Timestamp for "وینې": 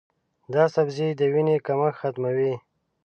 1.33-1.57